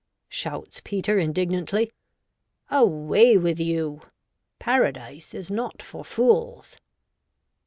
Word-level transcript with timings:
shouts 0.29 0.81
Peter, 0.83 1.19
indignantly;' 1.19 1.91
away 2.71 3.37
with 3.37 3.59
you. 3.59 4.01
Paradise 4.57 5.31
is 5.35 5.51
not 5.51 5.79
for 5.79 6.03
fools 6.03 6.77